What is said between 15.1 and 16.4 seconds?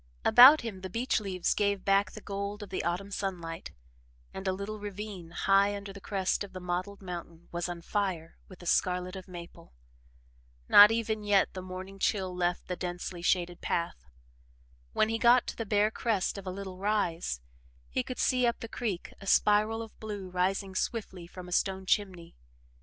got to the bare crest